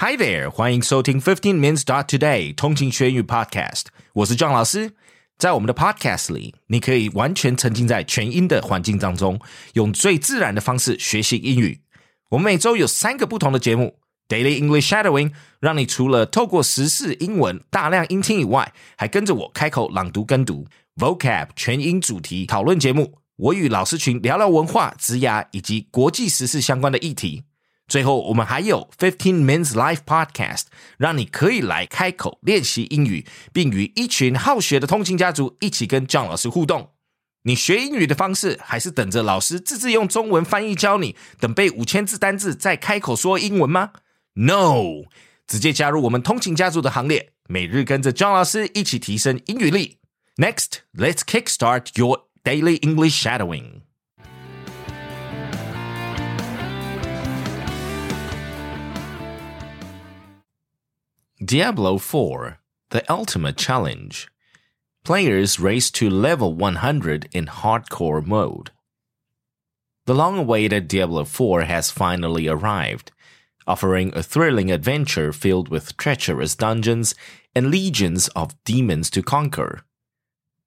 [0.00, 4.92] Hi there，欢迎收听 Fifteen Minutes Dot Today 通勤学英语 Podcast，我是庄老师。
[5.36, 9.40] 在我们的 Podcast 里，你可以完全沉浸在全英的环境当中，
[9.72, 11.80] 用最自然的方式学习英语。
[12.30, 13.98] 我们每周有三个不同的节目
[14.28, 27.42] ：Daily English Shadowing，让你除了透过时事英文大量音听以外，还跟着我开口朗读跟读；Vocab 全英主题讨论节目，我与老师群聊聊文化、职涯以及国际时事相关的议题。
[27.87, 30.63] 最后，我们还有 Fifteen Minutes Live Podcast，
[30.97, 36.91] 让你可以来开口练习英语，并与一群好学的通勤家族一起跟 John 老师互动。
[37.43, 43.91] 你学英语的方式，还是等着老师自制用中文翻译教你，等背五千字单字再开口说英文吗？
[44.35, 45.03] No，
[45.45, 49.97] 直接加入我们通勤家族的行列，每日跟着 John 老师一起提升英语力。
[50.37, 53.81] Next, let's kickstart your daily English shadowing.
[61.48, 62.58] Diablo 4
[62.90, 64.28] The Ultimate Challenge.
[65.02, 68.70] Players race to level 100 in hardcore mode.
[70.04, 73.12] The long awaited Diablo 4 has finally arrived,
[73.66, 77.14] offering a thrilling adventure filled with treacherous dungeons
[77.54, 79.86] and legions of demons to conquer.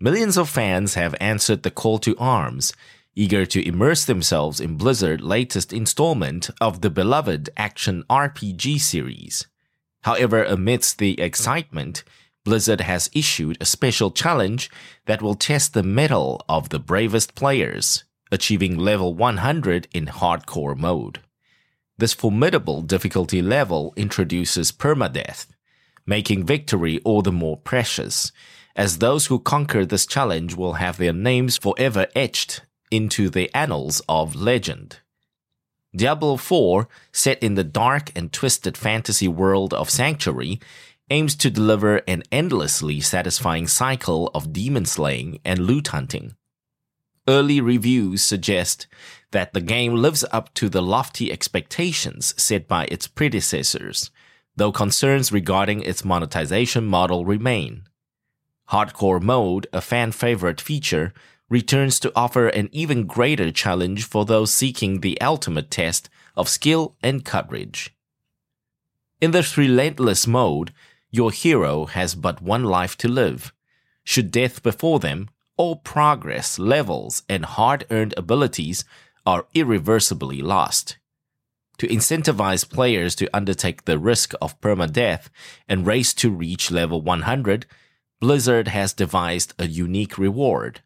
[0.00, 2.72] Millions of fans have answered the call to arms,
[3.14, 9.46] eager to immerse themselves in Blizzard's latest installment of the beloved action RPG series.
[10.04, 12.04] However, amidst the excitement,
[12.44, 14.70] Blizzard has issued a special challenge
[15.06, 21.20] that will test the mettle of the bravest players, achieving level 100 in hardcore mode.
[21.96, 25.46] This formidable difficulty level introduces permadeath,
[26.04, 28.30] making victory all the more precious,
[28.76, 34.02] as those who conquer this challenge will have their names forever etched into the annals
[34.06, 34.98] of legend.
[35.96, 40.60] Diablo 4, set in the dark and twisted fantasy world of Sanctuary,
[41.10, 46.34] aims to deliver an endlessly satisfying cycle of demon slaying and loot hunting.
[47.28, 48.86] Early reviews suggest
[49.30, 54.10] that the game lives up to the lofty expectations set by its predecessors,
[54.56, 57.84] though concerns regarding its monetization model remain.
[58.70, 61.12] Hardcore mode, a fan favorite feature,
[61.48, 66.96] returns to offer an even greater challenge for those seeking the ultimate test of skill
[67.02, 67.94] and courage.
[69.20, 70.72] In this relentless mode,
[71.10, 73.52] your hero has but one life to live.
[74.04, 78.84] Should death befall them, all progress, levels, and hard earned abilities
[79.24, 80.98] are irreversibly lost.
[81.78, 85.28] To incentivize players to undertake the risk of permadeath
[85.68, 87.66] and race to reach level 100,
[88.20, 90.82] Blizzard has devised a unique reward.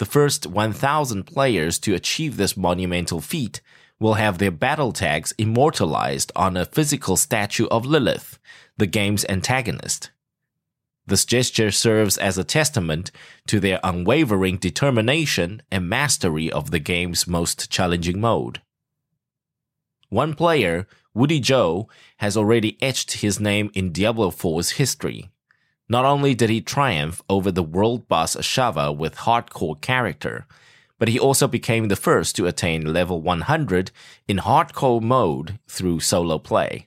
[0.00, 3.60] The first 1,000 players to achieve this monumental feat
[3.98, 8.38] will have their battle tags immortalized on a physical statue of Lilith,
[8.78, 10.10] the game's antagonist.
[11.06, 13.10] This gesture serves as a testament
[13.48, 18.62] to their unwavering determination and mastery of the game's most challenging mode.
[20.08, 21.90] One player, Wudijo,
[22.20, 25.28] has already etched his name in Diablo 4's history.
[25.90, 30.46] Not only did he triumph over the world boss Ashava with hardcore character,
[31.00, 33.90] but he also became the first to attain level 100
[34.28, 36.86] in hardcore mode through solo play.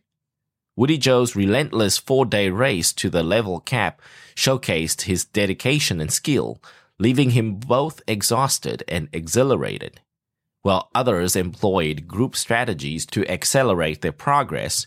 [0.80, 4.02] Wudijo's relentless four day race to the level cap
[4.36, 6.62] showcased his dedication and skill,
[6.98, 10.00] leaving him both exhausted and exhilarated.
[10.62, 14.86] While others employed group strategies to accelerate their progress,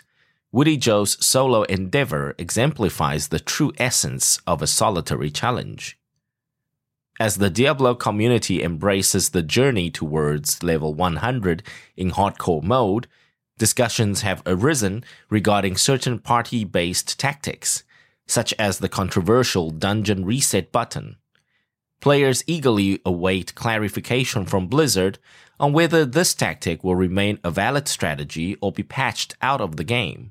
[0.57, 5.99] Wudijo's solo endeavor exemplifies the true essence of a solitary challenge.
[7.21, 11.63] As the Diablo community embraces the journey towards level 100
[11.95, 13.07] in hardcore mode,
[13.59, 17.85] discussions have arisen regarding certain party based tactics,
[18.27, 21.17] such as the controversial dungeon reset button.
[22.01, 25.19] Players eagerly await clarification from Blizzard
[25.61, 29.85] on whether this tactic will remain a valid strategy or be patched out of the
[29.85, 30.31] game.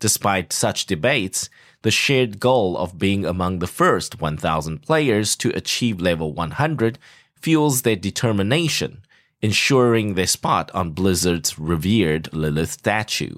[0.00, 1.48] Despite such debates,
[1.82, 6.98] the shared goal of being among the first 1,000 players to achieve level 100
[7.40, 9.02] fuels their determination,
[9.40, 13.36] ensuring their spot on Blizzard's revered Lilith statue.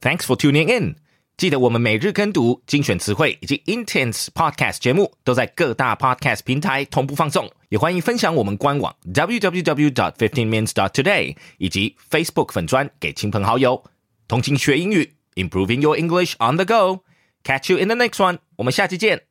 [0.00, 0.96] Thanks for tuning in.
[1.36, 13.84] 记得我们每日跟读、精选词汇以及 Intense Podcast 节目都在各大 Podcast 平台同步放送，也欢迎分享我们官网 www.fifteenminutes.today 以及 Facebook 粉专给亲朋好友。
[14.28, 17.02] 通勤学英语 ，improving your English on the go.
[17.42, 18.38] Catch you in the next one.
[18.56, 19.22] 我们下期见。